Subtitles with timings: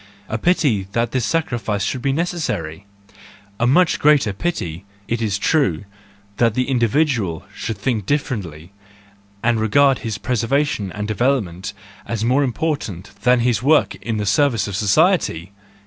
[0.27, 2.87] A pity that this sacrifice should be necessary!
[3.59, 5.85] A much greater pity, it is true,
[6.39, 8.69] if the individual should think differ¬ ently,
[9.43, 11.73] and regard his preservation and development
[12.07, 15.51] as more important than his work in the service of society!